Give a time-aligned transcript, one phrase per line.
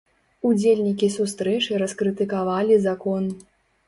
[0.51, 3.29] Удзельнікі сустрэчы раскрытыкавалі закон.